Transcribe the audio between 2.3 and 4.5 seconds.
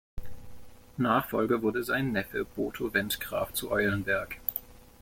Botho Wendt Graf zu Eulenburg.